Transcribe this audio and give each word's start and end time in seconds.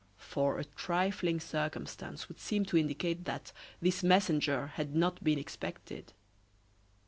For 0.17 0.57
a 0.57 0.63
trifling 0.65 1.39
circumstance 1.39 2.27
would 2.27 2.39
seem 2.39 2.65
to 2.65 2.77
indicate 2.77 3.25
that 3.25 3.51
this 3.81 4.01
messenger 4.01 4.71
had 4.73 4.95
not 4.95 5.23
been 5.23 5.37
expected. 5.37 6.13